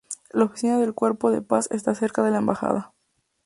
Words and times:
La 0.31 0.45
oficina 0.45 0.79
del 0.79 0.95
Cuerpo 0.95 1.29
de 1.29 1.43
Paz 1.43 1.67
está 1.69 1.93
cerca 1.93 2.23
de 2.23 2.31
la 2.31 2.39
embajada. 2.39 2.91